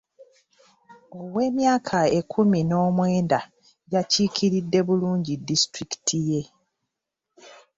Ow'emyaka 1.19 1.97
ekkumi 2.19 2.59
n'omwenda 2.69 3.39
yakiikiridde 3.93 4.79
bulungi 4.87 5.33
disitulikiti 5.47 6.17
ye. 6.29 6.41